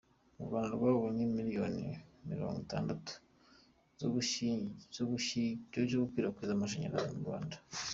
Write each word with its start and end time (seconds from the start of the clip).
U 0.41 0.43
Rwanda 0.47 0.71
rwabonye 0.77 1.23
miliyoni 1.37 1.85
mirongo 2.29 2.57
itandatu 2.65 3.11
zo 4.97 5.05
gukwirakwiza 5.11 6.51
amashanyarazi 6.53 7.11
mu 7.17 7.23
Rwanda 7.25 7.55